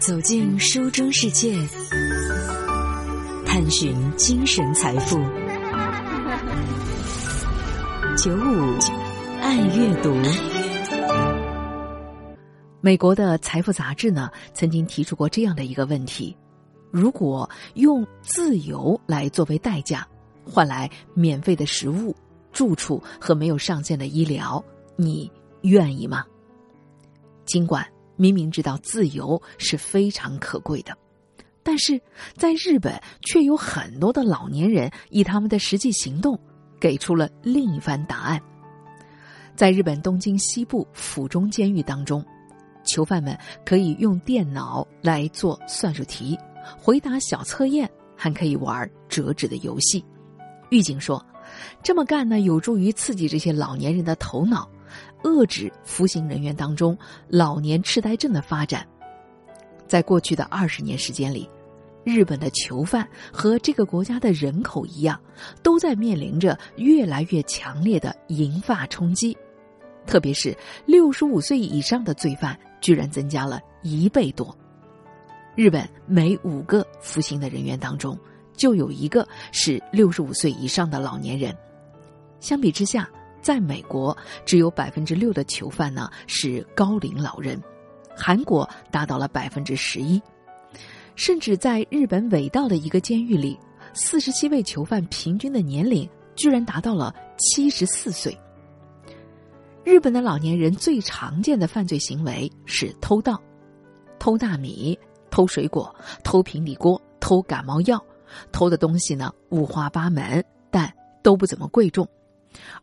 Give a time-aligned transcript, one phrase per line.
[0.00, 1.52] 走进书中世界，
[3.44, 5.16] 探寻精神财富。
[8.16, 8.78] 九五
[9.40, 10.14] 爱阅读。
[12.80, 16.36] 美国的财富杂志呢，曾经提出过这样的一个问题：
[16.92, 20.06] 如果用自由来作为代价，
[20.44, 22.14] 换来免费的食物、
[22.52, 25.30] 住处和没有上限的医疗，你
[25.62, 26.24] 愿意吗？
[27.44, 27.84] 尽管
[28.18, 30.94] 明明知道自由是非常可贵的，
[31.62, 31.98] 但是
[32.36, 36.38] 在日本却有很多的老年人以他们的实际行动。
[36.80, 38.40] 给出了另一番答案。
[39.56, 42.24] 在日本东京西部府中监狱当中，
[42.84, 43.36] 囚犯们
[43.66, 46.38] 可以用电脑来做算术题，
[46.80, 50.04] 回答小测验，还可以玩折纸的游戏。
[50.70, 51.20] 狱警说，
[51.82, 54.70] 这么干呢，有助于刺激这些老年人的头脑，
[55.28, 56.96] 遏制服刑人员当中
[57.28, 58.86] 老年痴呆症的发展。
[59.86, 61.48] 在过去的二十年时间里。
[62.04, 65.20] 日本的囚犯和这个国家的人口一样，
[65.62, 69.36] 都在面临着越来越强烈的银发冲击，
[70.06, 70.56] 特别是
[70.86, 74.56] 六十五岁以上的罪犯居然增加了一倍多。
[75.54, 78.18] 日本每五个服刑的人员当中，
[78.56, 81.54] 就有一个是六十五岁以上的老年人。
[82.40, 83.06] 相比之下，
[83.40, 87.60] 在美国只有百分之六的囚犯呢是高龄老人，
[88.16, 90.20] 韩国达到了百分之十一。
[91.14, 93.58] 甚至在日本尾道的一个监狱里，
[93.92, 98.38] 四十七位囚犯平均的年龄居然达到了七十四岁。
[99.82, 103.42] 日本的老年人最常见的犯罪行为是偷盗，
[104.18, 104.96] 偷大米、
[105.30, 108.00] 偷水果、偷平底锅、偷感冒药，
[108.52, 112.06] 偷的东西呢五花八门，但都不怎么贵重。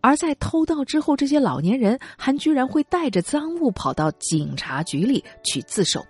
[0.01, 6.05] 而在偷盗之后，这些老年人还居然会带着赃物跑到警察局里去自首。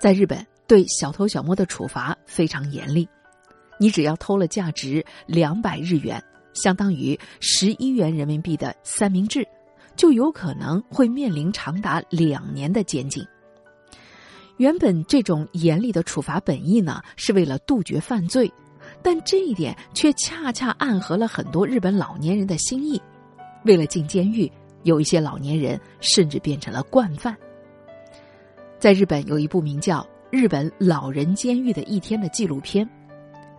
[0.00, 0.46] 在日本。
[0.70, 3.08] 对小偷小摸的处罚非常严厉，
[3.80, 6.22] 你只要偷了价值两百日元，
[6.54, 9.44] 相当于十一元人民币的三明治，
[9.96, 13.26] 就有可能会面临长达两年的监禁。
[14.58, 18.48] 原本这种严厉的处罚本意呢，是为了杜绝犯罪，
[19.02, 23.00] 但这一点却恰恰暗合了很多日本老年人的心意。
[23.64, 24.50] 为了进监狱，
[24.82, 27.36] 有一些老年人甚至变成了惯犯。
[28.78, 30.06] 在日本有一部名叫。
[30.32, 32.88] 日本老人监狱的一天的纪录片，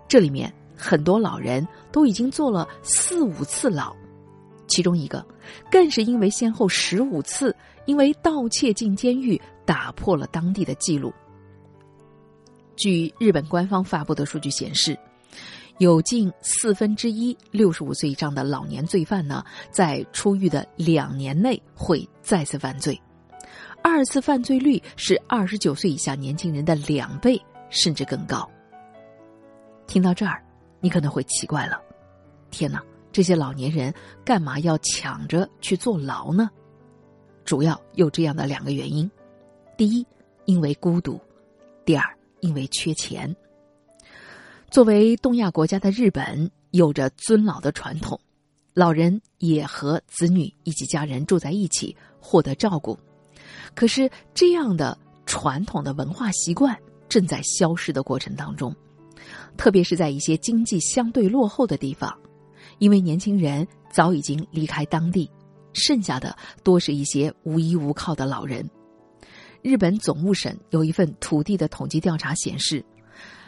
[0.08, 3.94] 这里面很多老人都已经坐了四五次牢，
[4.68, 5.22] 其中一个
[5.70, 7.54] 更是因为先后十五次
[7.84, 11.12] 因为盗窃进监狱，打破了当地的记录。
[12.78, 14.98] 据日本官方发布的数据显示，
[15.82, 23.02] 有近四分之一六十五岁以上的老年罪犯呢，在出狱的两年内会再次犯罪。
[23.82, 28.48] 二次犯罪率是二十九岁以下年轻人的两倍，甚至更高。
[29.88, 30.40] 听到这儿，
[30.82, 31.82] 你可能会奇怪了：
[32.52, 32.80] 天哪，
[33.12, 33.92] 这些老年人
[34.24, 36.48] 干嘛要抢着去坐牢呢？
[37.44, 39.10] 主要有这样的两个原因：
[39.76, 40.06] 第一，
[40.46, 41.20] 因为孤独；
[41.84, 42.06] 第二，
[42.40, 43.36] 因为缺钱。
[44.72, 48.18] 作为东亚国家的日本，有着尊老的传统，
[48.74, 52.98] 老人也和子女以及家人住在一起，获得照顾。
[53.76, 56.74] 可是，这样的传统的文化习惯
[57.10, 58.74] 正在消失的过程当中，
[59.58, 62.18] 特别是在一些经济相对落后的地方，
[62.80, 65.30] 因为年轻人早已经离开当地，
[65.74, 66.34] 剩下的
[66.64, 68.66] 多是一些无依无靠的老人。
[69.62, 72.84] 日本总务省有一份土地的统计调查显示，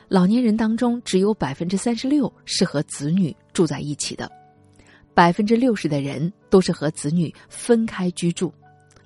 [0.07, 4.31] 老年人当中只有百分之三十六是和子女住在一起的，
[5.13, 8.53] 百分之六十的人都是和子女分开居住。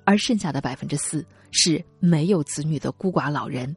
[0.04, 3.76] 而剩下的百分之四是没有子女的孤寡老人。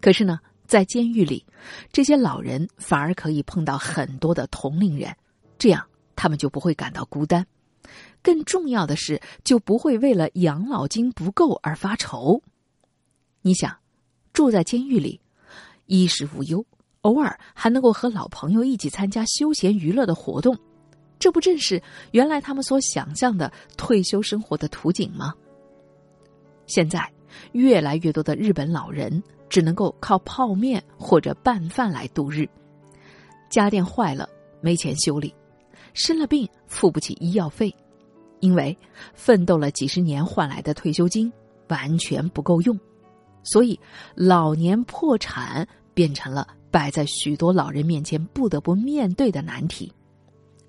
[0.00, 1.44] 可是呢，在监狱里，
[1.90, 5.12] 这些老人反而可以碰到很多的同龄人，
[5.58, 5.84] 这样
[6.14, 7.44] 他们就不会感到孤单。
[8.22, 12.40] 更重要的是，就不会为了养老金不够而发愁。
[13.42, 13.76] 你想，
[14.32, 15.20] 住在监狱里，
[15.86, 16.64] 衣食无忧，
[17.02, 20.56] 偶尔还能够和老朋友一起参加休闲娱乐的活动。
[21.18, 25.32] 这不正是原来他们所想象的退休生活的图景吗？
[26.66, 27.10] 现在，
[27.52, 32.48] 越来越多的日本老人只能够靠泡面或者拌饭来度日。
[33.48, 34.28] 家电坏了
[34.60, 35.32] 没钱修理，
[35.92, 37.74] 生了病付不起医药费，
[38.40, 38.76] 因为
[39.14, 41.32] 奋斗了几十年换来的退休金
[41.68, 42.78] 完全不够用，
[43.44, 43.78] 所以
[44.14, 49.92] 老年破产变成了摆在许多老人面前不得不面对的难题。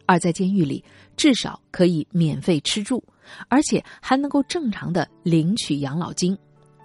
[0.06, 0.84] 而在监狱里，
[1.18, 3.04] 至少可以免费吃住，
[3.48, 6.38] 而且还能够正常的领取养老金，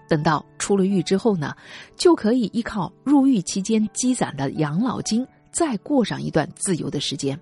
[0.09, 1.55] 等到出了狱之后呢，
[1.97, 7.39] 就可以依靠入狱期间积攒的养老金，再过上一段自由的时间。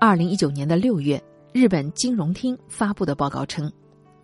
[0.00, 1.22] 二零一九年的六月，
[1.52, 3.70] 日本金融厅发布的报告称，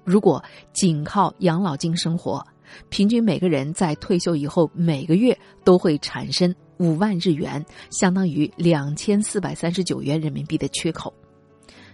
[0.05, 0.43] 如果
[0.73, 2.43] 仅靠养老金生活，
[2.89, 11.13] 平均每个人在退休以后每个月都会产生五万日元，相当于两千四百三十九元人民币的缺口。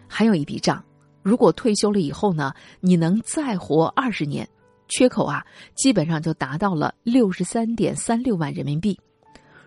[0.06, 0.82] 还有一笔账，
[1.22, 4.49] 如果退休了以后呢，你能再活二十年？
[4.88, 5.46] 缺口啊，
[5.76, 8.99] 基本上就达到了六十三点三六万人民币。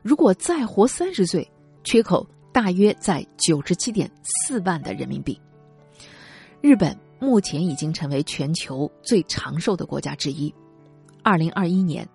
[0.02, 1.50] 如果再活三十岁，
[1.86, 5.40] 缺口大约在九十七点四万的人民币。
[6.60, 10.54] 日本目前已经成为全球最长寿的国家之一。
[11.24, 12.08] 二零二一年，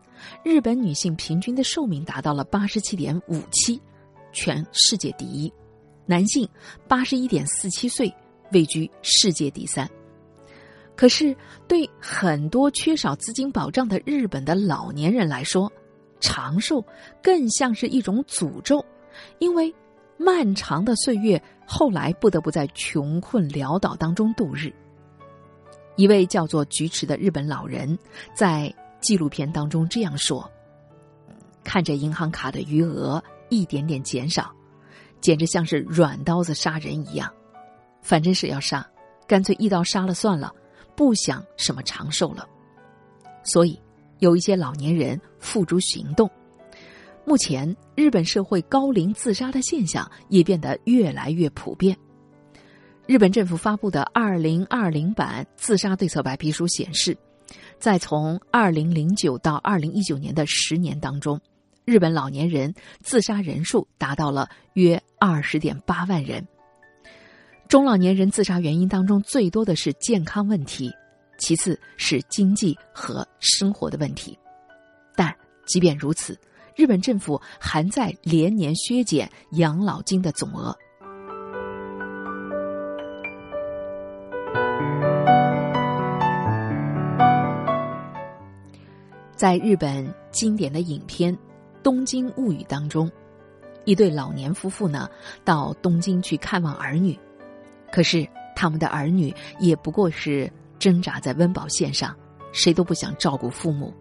[0.44, 3.80] 日本女性平均的寿命达到了八十七点五七，
[4.32, 5.50] 全世界第一；
[6.04, 6.46] 男性
[6.86, 8.14] 八十一点四七岁，
[8.52, 9.88] 位居世界第三。
[10.94, 11.34] 可是，
[11.66, 15.72] 对很多缺少资金保障的日本的老年人来说，
[16.20, 16.84] 长寿
[17.22, 18.84] 更像是一种诅咒，
[19.38, 19.74] 因为
[20.18, 24.70] 漫长的岁月后来不得不在穷困潦倒当中度日。
[25.96, 27.98] 一位叫做菊池的日本老人
[28.34, 30.50] 在纪录片当中这样说
[31.64, 34.54] ：“看着银行卡的余额一点点减少，
[35.20, 37.32] 简直像是软刀子杀人一样。
[38.02, 38.88] 反正是要杀，
[39.26, 40.52] 干脆一刀杀了算了。”
[40.96, 42.44] 不想什么长寿了，
[43.44, 43.80] 所以
[44.18, 46.28] 有一些老年人付诸行动。
[47.24, 51.96] 目前，日本社会高龄自杀的现象也变得越来越普遍。
[53.06, 57.16] 日本政府发布的二零二零版自杀对策白皮书显示，
[57.78, 61.40] 在从二零零九到二零一九年的十年当中，
[61.84, 66.46] 日本老年人自杀人数达到了约二十点八万人。
[67.68, 70.90] 中老年人自杀原因当中最多的是健康问题，
[71.38, 74.38] 其次是经济和生活的问题。
[75.14, 75.34] 但
[75.66, 76.38] 即便如此，
[76.74, 80.76] 日本政府还在连年削减养老金的总额。
[89.38, 91.32] 在日本经典的影片
[91.80, 93.08] 《东京物语》当中，
[93.84, 95.08] 一对老年夫妇呢
[95.44, 97.16] 到东京去看望儿女。
[97.92, 102.12] 可是，他们的儿女也不过是挣扎在温饱线上，
[102.50, 103.94] 谁都不想照顾父母。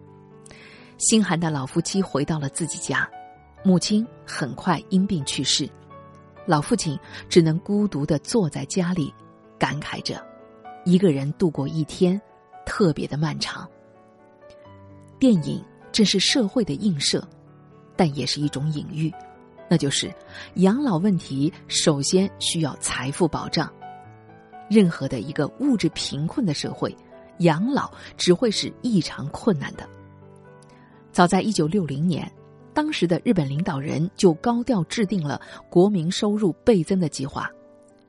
[0.96, 3.08] 心寒的老夫妻回到了自己家，
[3.62, 5.70] 母亲很快因病去世，
[6.46, 6.98] 老父亲
[7.28, 9.14] 只能孤独的坐在家里，
[9.56, 10.20] 感慨着，
[10.84, 12.20] 一个人度过一天，
[12.66, 13.64] 特别的漫长。
[15.18, 17.26] 电影正是社会的映射，
[17.96, 19.12] 但也是一种隐喻，
[19.68, 20.12] 那就是
[20.54, 23.72] 养老问题首先需要财富保障。
[24.70, 26.94] 任何的一个物质贫困的社会，
[27.38, 29.88] 养老只会是异常困难的。
[31.10, 32.30] 早在一九六零年，
[32.72, 37.50] 当时的日本领导人就高调制定了国民收入倍增的计划，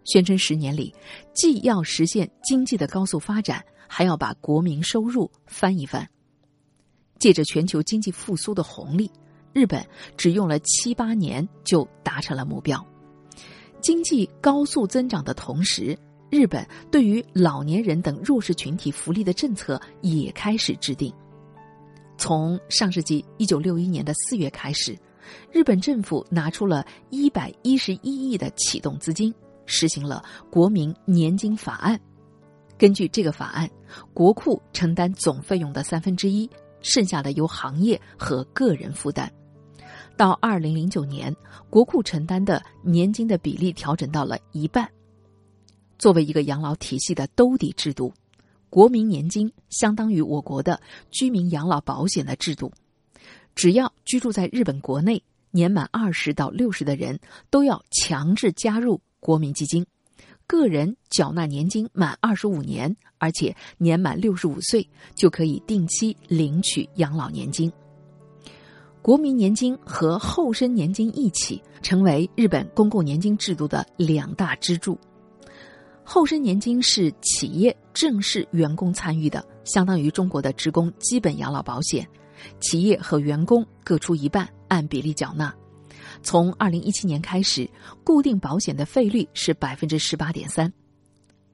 [0.03, 0.93] 宣称十年里
[1.33, 6.07] 既要实现经济的高速发展，还要把国民收入翻一番。
[7.19, 9.11] 借着全球经济复苏的红利，
[9.53, 9.85] 日本
[10.17, 12.83] 只用了七八年就达成了目标。
[13.81, 15.97] 经济高速增长的同时，
[16.29, 21.13] 日本对于老年人等弱势群体福利的政策也开始制定。
[22.17, 24.97] 从上世纪一九六一年的四月开始，
[25.51, 29.33] 日本政府拿出了一百一十一亿的启动资金，
[29.65, 31.99] 实行了国民年金法案。
[32.77, 33.69] 根据这个法案，
[34.13, 36.49] 国库承担总费用的三分之一，
[36.81, 39.31] 剩下的由行业和个人负担。
[40.17, 41.33] 到二零零九年，
[41.69, 44.89] 国库承担的年金的比例调整到了一半。
[45.97, 48.13] 作为一个养老体系的兜底制度，
[48.69, 52.71] 国民年金相当于我国的居民养老保险的制度。
[53.55, 55.21] 只要居住在日本国内，
[55.51, 57.19] 年满二十到六十的人
[57.49, 59.85] 都要强制加入国民基金。
[60.49, 67.71] 个人缴纳年金满二十五年，而且年满六十五岁，就可以定期领取养老年金。
[68.99, 74.97] 国民年金和后生年金一起成为日本公共年金制度的两大支柱。
[76.03, 82.07] 后生年金是企业正式员工参与的，相当于中国的职工基本养老保险，
[82.59, 85.53] 企业和员工各出一半，按比例缴纳。
[86.21, 87.69] 从二零一七年开始，
[88.03, 90.71] 固定保险的费率是百分之十八点三。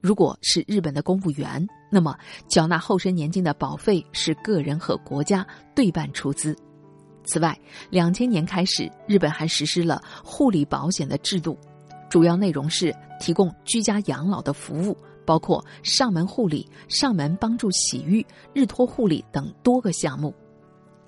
[0.00, 2.16] 如果是日本的公务员，那么
[2.48, 6.56] 缴纳后生年金的保费是个人和国家对半出资。
[7.24, 7.58] 此外，
[7.90, 11.58] 两千年开始，日本还实施了护理保险的制度。
[12.08, 20.32] 主要内容是提供居家养老的服务，包括上门护理、上门帮助洗浴、日托护理等多个项目。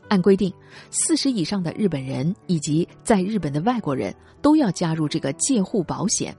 [0.08, 0.52] 按规定，
[0.90, 6.36] 四十以上的日本人以及在日本的外国人都要加入这个介护保险，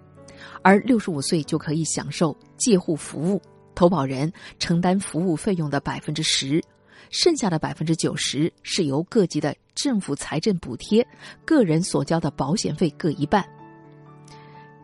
[0.61, 3.41] 而六十五岁就可以享受介护服务，
[3.75, 6.61] 投保人承担服务费用的百分之十，
[7.09, 11.05] 剩下的百分之九十是由各级的政府财政补贴，
[11.45, 13.45] 个人所交的保险费各一半。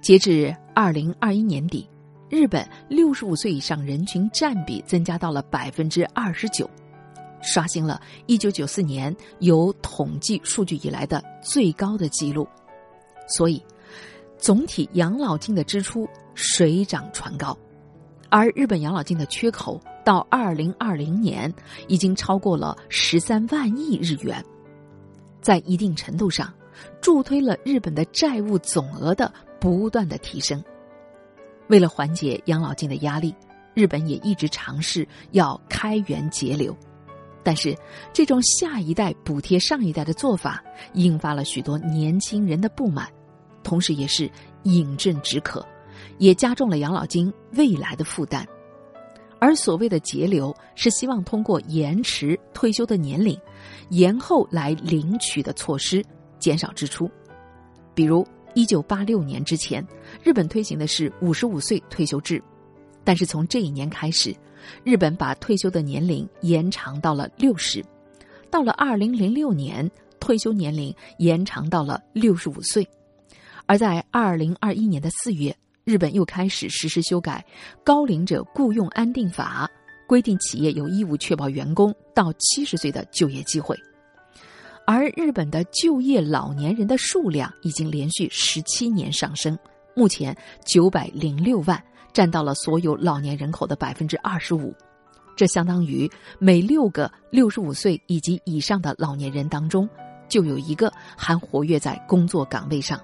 [0.02, 1.88] 截至二零二一年底，
[2.30, 6.70] 日本六十五岁以上人群占比增加到了百分之二十九。
[7.46, 12.48] 刷新了1994年有统计数据以来的最高的记录，
[13.28, 13.64] 所以
[14.38, 17.58] 总体养老金的支出水涨船高，
[18.30, 21.54] 而日本养老金的缺口到2020年
[21.88, 24.44] 已经超过了13万亿日元，
[25.42, 26.54] 在一定程度上
[27.00, 30.62] 助推了日本的债务总额的不断的提升。
[31.68, 33.34] 为了缓解养老金的压力，
[33.74, 36.76] 日本也一直尝试要开源节流。
[37.46, 37.78] 但是，
[38.12, 43.08] 这种下一代补贴上一代的做法，引发了许多年轻人的不满，
[43.64, 44.28] 同时也是
[44.64, 45.64] 饮鸩止渴，
[46.18, 48.44] 也加重了养老金未来的负担。
[49.38, 53.40] 而所谓的节流，是希望通过延迟退休的年龄、
[53.90, 56.04] 延后来领取的措施，
[56.40, 57.08] 减少支出。
[57.94, 58.26] 比如，
[58.56, 59.86] 一九八六年之前，
[60.24, 62.42] 日本推行的是五十五岁退休制，
[63.06, 64.36] 但是从这一年开始。
[64.84, 67.86] 日本把退休的年龄延长到了六十，
[68.50, 69.88] 到了二零零六年，
[70.20, 72.88] 退休年龄延长到了六十五岁，
[73.68, 77.46] 而在二零二一年的四月，日本又开始实施修改
[77.84, 79.70] 《高龄者雇佣安定法》，
[80.10, 83.78] 规定企业有义务确保员工到七十岁的就业机会，
[84.88, 89.56] 而日本的就业老年人的数量已经连续十七年上升，
[89.96, 90.36] 目前
[90.66, 91.80] 九百零六万。
[92.16, 94.74] 占到了所有老年人口的百分之二十五，
[95.36, 99.86] 这相当于每六个六十五岁以及以上的老年人当中，
[100.30, 102.98] 就有一个还活跃在工作岗位上。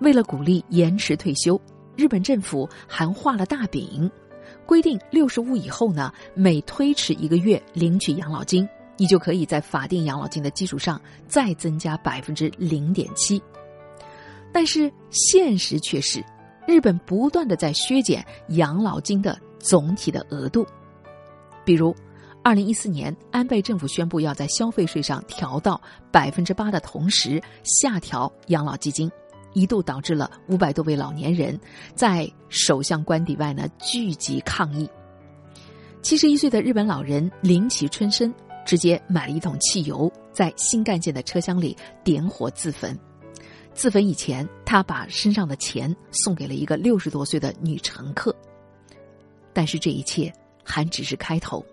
[0.00, 1.58] 为了鼓励延迟退休，
[1.96, 4.10] 日本政府还画了大饼，
[4.66, 13.42] 规定六十五以后呢，每推迟一个月领取养老金，你就可以在法定养老金的基础上再增加百分之零点七。
[14.52, 16.22] 但是现实却是。
[16.66, 20.66] 日本不断的在削减养老金的总体的额度，
[21.64, 21.94] 比如，
[22.42, 29.10] 二零一四年安倍政府宣布要在消费税上调到百分之八的同时，下调养老基金，
[29.52, 31.58] 一度导致了五百多位老年人
[31.94, 34.88] 在首相官邸外呢聚集抗议。
[36.00, 38.32] 七十一岁的日本老人林崎春生
[38.64, 42.98] 直接买了一桶汽油，在新干线的车厢里点火自焚。
[43.74, 48.34] 自焚以前，他把身上的钱送给了一个六十多岁的女乘客。
[49.52, 50.32] 但是这一切
[50.64, 51.64] 还只是开头。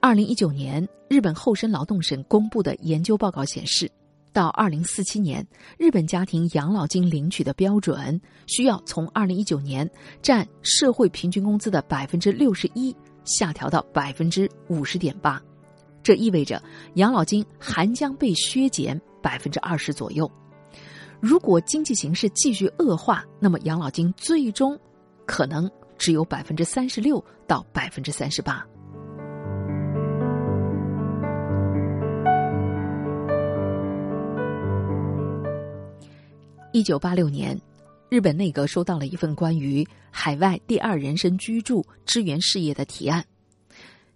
[0.00, 3.90] 二零一九年，日本厚生劳动省公布的研究报告显示，
[4.32, 9.88] 到二零四七年，日本家庭养老金领取的标准需要从二零一九年
[10.22, 15.42] 占社会平均工资的百分之六十一下调到百分之五十点八，
[16.02, 16.62] 这意味着
[16.94, 20.30] 养老金还将被削减百分之二十左右。
[21.20, 24.78] 如果经济形势继续恶化，那么养老金最终
[25.26, 28.64] 可能只有百分之三十六到百分之三十八。
[36.72, 37.60] 一九八六年，
[38.08, 43.24] 日本内阁收到了一份关于海外第二人生居住支援事业的提案。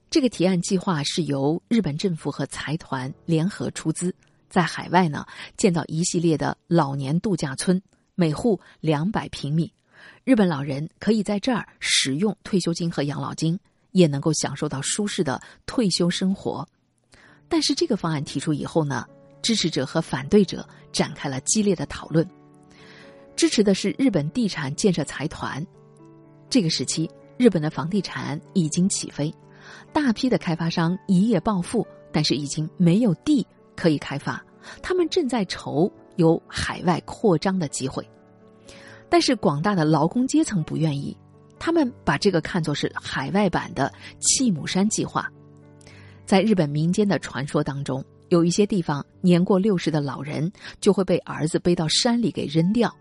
[0.09, 4.15] 这个提案计划是由日本政府和财团联合出资。
[4.53, 5.25] 在海外呢，
[5.57, 7.81] 建造一系列的老年度假村，
[8.15, 9.73] 每户两百平米，
[10.25, 13.59] 日本老人可以在这儿使用退休金和养老金，
[13.93, 16.69] 也能够享受到舒适的退休生活。
[17.49, 19.07] 但是这个方案提出以后呢，
[19.41, 22.29] 支持者和反对者展开了激烈的讨论。
[23.35, 25.67] 支持的是日本地产建设财团，
[26.51, 29.35] 这个时期日本的房地产已经起飞，
[29.95, 33.47] 大批的开发商一夜暴富，但是已经没有地。
[33.83, 34.41] 可以开发，
[34.81, 38.09] 他们正在筹有海外扩张的机会，
[39.09, 41.17] 但是广大的劳工阶层不愿意，
[41.59, 45.29] 他们把这个看作是海外版的弃母山计划。
[46.25, 50.49] 在日本民间的传说当中，有一些地方年过六十的老人
[50.81, 52.95] 就会被儿子背到山里给扔掉，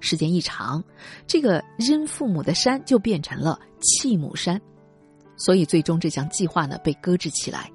[0.00, 0.84] 时间一长，
[1.26, 4.60] 这个扔父母的山就变成了弃母山，
[5.38, 7.70] 所以最终这项计划呢被搁置起来。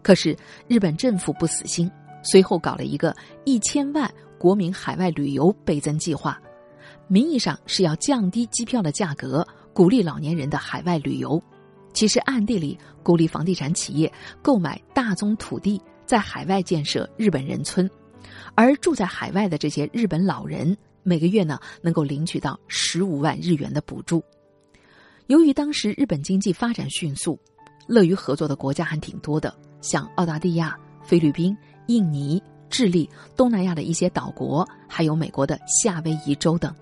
[0.00, 0.36] 可是
[0.68, 1.90] 日本政府不死心，
[2.24, 3.14] 随后搞了一个
[3.44, 6.40] 一千万国民海外旅游倍增计划，
[7.06, 11.40] 名义上是要降低机票的价格，鼓励老年人的海外旅游，
[11.92, 14.12] 其实暗地里鼓励房地产企业
[14.42, 17.88] 购买大宗土地，在海外建设日本人村，
[18.54, 24.22] 而住在海外的这些日本老人每个月呢能够领取到十五万日元的补助。
[25.26, 27.38] 由于当时日本经济发展迅速，
[27.86, 36.74] 乐于合作的国家还挺多的，像澳大利亚、菲律宾、印尼、智利、东南亚的一些岛国，还有美国的夏威夷州等。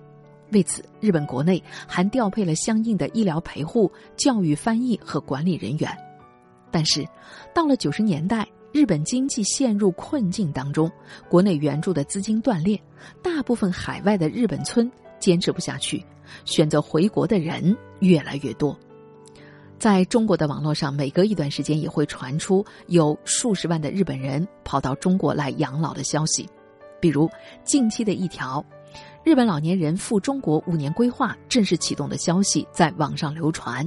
[0.51, 5.89] 为此，日本国内还调配了相应的医疗陪护、教育翻译和管理人员。
[6.69, 7.03] 但是，
[7.53, 10.91] 到了九十年代，日本经济陷入困境当中，
[11.27, 12.79] 国内援助的资金断裂，
[13.21, 16.03] 大部分海外的日本村坚持不下去。
[16.45, 18.77] 选择回国的人越来越多，
[19.83, 26.49] 在中国的网络上，每隔一段时间也会传出有数十万的日本人跑到中国来养老的消息。
[27.01, 27.29] 比如
[27.65, 28.63] 近期的一条，
[29.25, 33.85] 日本老年人赴中国五年规划正式启动的消息在网上流传，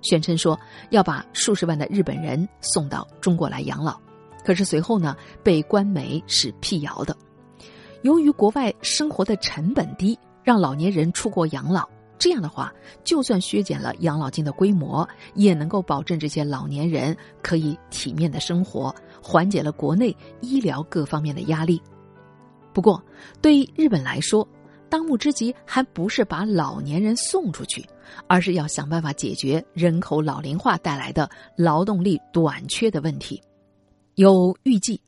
[0.00, 0.58] 宣称说
[0.88, 4.00] 要把数十万的日本人送到中国来养老。
[4.46, 7.14] 可是随后呢，被官媒是辟谣的。
[8.00, 10.18] 由于国外生活的成本低。
[10.42, 11.88] 让老年人出国养老，
[12.24, 12.72] 这样的话，
[13.04, 21.78] 就算削减了养老金的规模，也能够保证这些老年人可以体面的生活，缓解了国内医疗各方面的压力。
[22.72, 22.98] 不过，
[23.42, 24.48] 对于日本来说，
[24.88, 27.86] 当务之急还不是把老年人送出去，
[28.26, 31.28] 而是要想办法解决人口老龄化带来的
[31.58, 33.38] 劳动力短缺的问题。
[34.14, 34.98] 有预计，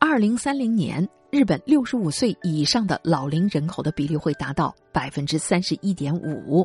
[0.00, 1.06] 二零三零年。
[1.34, 6.64] 日本六十五岁以上的老龄人口的比例会达到百分之三十一点五，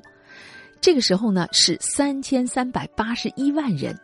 [0.79, 3.99] 这个时候呢是三千三百八十一万人。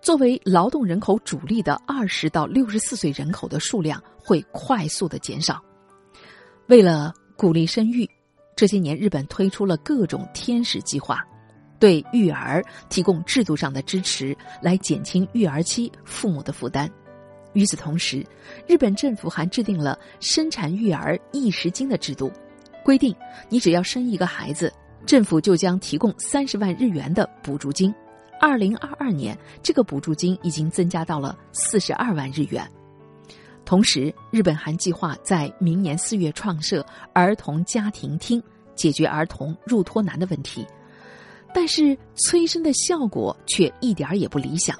[0.00, 5.60] 作为劳动人口主力的二十到六十四岁人口的数量会快速的减少。
[6.68, 8.08] 为了鼓励生育，
[8.54, 11.18] 这些年日本推出了各种天使计划，
[11.80, 16.88] 对育儿提供制度上的支持，来减轻育儿期父母的负担。
[17.56, 18.22] 与此同时，
[18.66, 22.30] 日本政府还制定了生产育儿一时金的制度，
[22.84, 23.16] 规定
[23.48, 24.70] 你只要生一个孩子，
[25.06, 27.92] 政府就将提供三十万日元的补助金。
[28.38, 32.62] 二零二二年，这个补助金已经增加到了四十二万日元。
[33.64, 38.40] 同时，日本还计划在明年四月创设儿童家庭厅，
[38.74, 40.66] 解决儿童入托难的问题。
[41.54, 44.78] 但是，催生的效果却一点儿也不理想。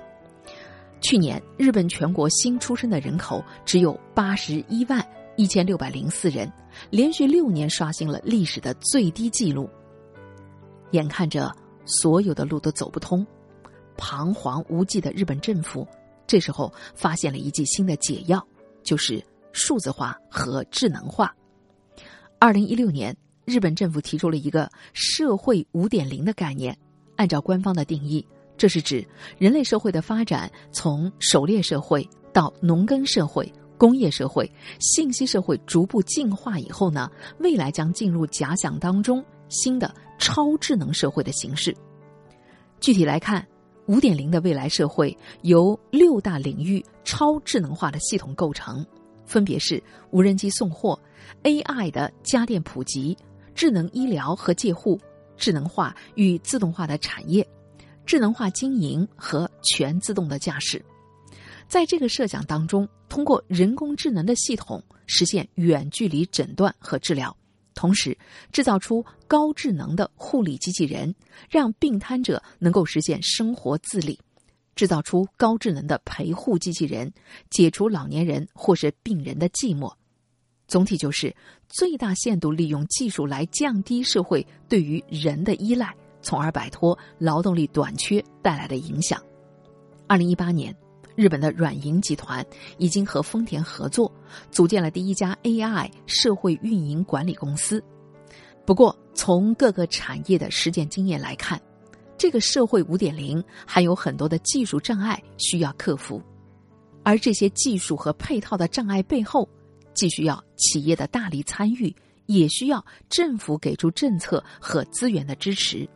[1.01, 5.07] 去年，日本全国新出生的人口只有八十一万
[5.37, 6.51] 一千六百零四人，
[6.91, 9.69] 连续六年刷新了历史的最低纪录。
[10.93, 11.55] 眼看着
[11.85, 13.25] 所有的路都走不通，
[13.97, 15.87] 彷徨无计的日本政府，
[16.27, 18.45] 这时候发现了一剂新的解药，
[18.83, 21.35] 就是数字化和智能化。
[22.39, 26.77] 二零一六年，日本政府提出了一个“社会五点零”的概念，
[27.17, 28.27] 按照官方的定义。
[28.57, 29.07] 这是指
[29.39, 41.77] 人类社会的发展从狩猎社会到农耕社会、工业社会、信息社会逐步进化以后呢，未来将进入假想当中新的超智能社会的形式。
[42.81, 43.47] 具体来看，
[43.87, 48.85] 五点零的未来社会由六大领域超智能化的系统构成，
[49.25, 50.99] 分别是无人机送货、
[51.43, 53.17] AI 的家电普及、
[53.55, 55.01] 智能医疗和介护、
[55.37, 57.47] 智能化与自动化的产业。
[58.07, 60.83] 智能化经营和全自动的驾驶，
[61.67, 67.37] 在这个设想当中，通过人工智能的系统实现远距离诊断和治疗，
[67.75, 68.17] 同时
[68.53, 71.13] 制造出高智能的护理机器人，
[71.51, 74.17] 让病瘫者能够实现生活自理；
[74.77, 77.13] 制造出高智能的陪护机器人，
[77.51, 79.93] 解除老年人或是病人的寂寞。
[80.69, 81.35] 总体就是
[81.69, 85.93] 最大限度利用技术来降低社会对于人的依赖。
[86.27, 89.23] 从而摆脱劳动力短缺带来的影响。
[90.09, 90.77] 二零一八年，
[91.15, 92.45] 日本的软银集团
[92.79, 94.13] 已经和丰田合作，
[94.51, 97.81] 组建了第一家 AI 社会运营管理公司。
[98.65, 101.63] 不过，从各个产业的实践经验来看，
[102.19, 106.21] 这个社会五点零还有很多的技术障碍需要克服，
[107.05, 109.49] 而这些技术和配套的障碍背后，
[109.95, 111.95] 既需要企业的大力参与，
[112.27, 115.89] 也需要政府给出政策和资源的支持。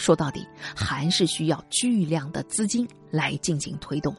[0.00, 4.16] 说到底，还是需要巨量的资金来进行推动。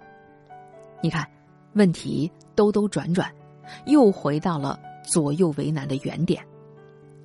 [1.01, 1.27] 你看，
[1.73, 3.33] 问题兜兜转转，
[3.87, 6.45] 又回到了左右为难的原点。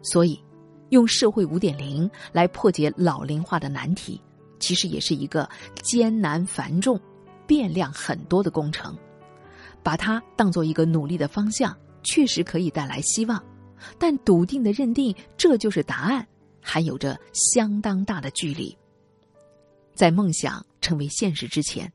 [0.00, 0.42] 所以，
[0.88, 4.18] 用社会五点零来破解老龄化的难题，
[4.58, 5.46] 其实也是一个
[5.82, 6.98] 艰难繁重、
[7.46, 8.96] 变量很多的工程。
[9.82, 13.38] 把它当做一个努力的方向，确实可以带来希望。
[13.98, 16.26] 但笃定的认定这就是答案。
[16.68, 18.76] 还有着相当大的距离。
[19.94, 21.90] 在梦想成为现实之前，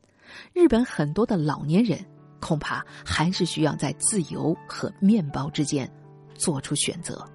[0.53, 1.99] 日本很多的老年人
[2.39, 5.91] 恐怕还是需要在自由和面包之间
[6.33, 7.27] 做出选择。